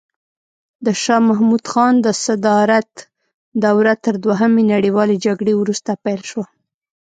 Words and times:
د 0.85 0.87
شاه 1.03 1.23
محمود 1.29 1.63
خان 1.71 1.93
د 2.05 2.07
صدارت 2.25 2.91
دوره 3.63 3.93
تر 4.05 4.15
دوهمې 4.25 4.63
نړیوالې 4.73 5.15
جګړې 5.25 5.53
وروسته 5.57 5.91
پیل 6.03 6.21
شوه. 6.29 6.45